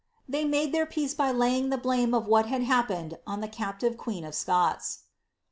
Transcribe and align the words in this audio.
They 0.27 0.45
made 0.45 0.71
their 0.71 0.87
peace 0.87 1.13
by 1.13 1.29
laying 1.31 1.69
the 1.69 1.77
blame 1.77 2.15
of 2.15 2.25
what 2.25 2.49
lad 2.49 2.63
happened 2.63 3.19
on 3.27 3.39
the 3.39 3.47
captive 3.47 3.99
queen 3.99 4.23
of 4.25 4.33
Scots. 4.33 5.03